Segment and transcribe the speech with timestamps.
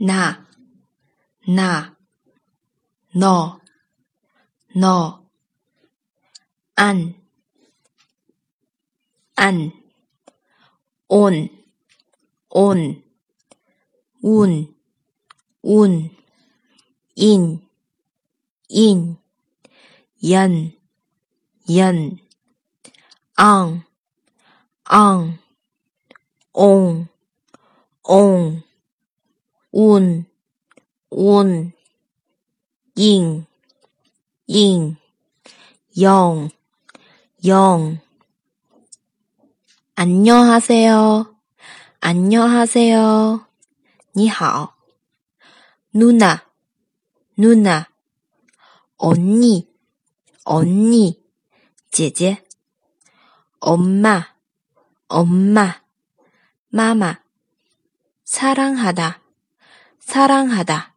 [0.00, 0.44] 나,
[1.46, 1.96] 나,
[3.14, 3.60] 너,
[4.74, 5.24] 너,
[6.74, 7.14] 안,
[9.36, 9.72] 안,
[11.06, 11.48] 온,
[12.50, 13.04] 온,
[14.20, 14.74] 운,
[15.62, 16.10] 운,
[17.14, 17.68] 인,
[18.68, 19.16] 인,
[20.24, 20.72] 연,
[21.70, 22.18] 연,
[23.36, 23.84] 앙,
[24.82, 25.38] 앙,
[26.52, 27.06] 옹,
[28.02, 28.62] 옹,
[29.73, 30.25] 운,
[31.09, 31.73] 운,
[32.95, 33.45] 잉,
[34.47, 34.97] 잉,
[36.01, 36.49] 영,
[37.45, 37.99] 영.
[39.95, 41.35] 안녕하세요.
[42.01, 43.45] 안녕하세요.
[44.15, 44.75] 你好.
[45.93, 46.45] 누나,
[47.37, 47.89] 누나.
[48.97, 49.67] 언니,
[50.45, 51.21] 언니.
[51.91, 52.43] 姐姐.
[53.59, 54.35] 엄마,
[55.07, 55.81] 엄마.
[56.69, 57.19] 마마.
[58.23, 59.21] 사랑하다,
[60.06, 60.93] 사랑하다.